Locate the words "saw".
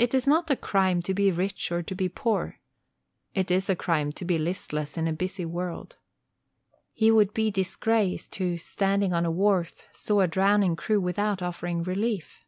9.92-10.22